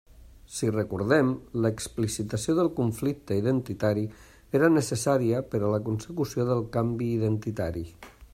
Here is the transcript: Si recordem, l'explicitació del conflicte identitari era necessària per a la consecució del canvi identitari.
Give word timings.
Si 0.53 0.67
recordem, 0.75 1.27
l'explicitació 1.65 2.55
del 2.59 2.71
conflicte 2.79 3.37
identitari 3.43 4.07
era 4.61 4.71
necessària 4.79 5.43
per 5.53 5.63
a 5.63 5.71
la 5.75 5.83
consecució 5.91 6.49
del 6.51 6.67
canvi 6.79 7.13
identitari. 7.21 7.87